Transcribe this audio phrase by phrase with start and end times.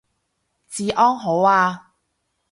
[0.67, 1.93] 治安好啊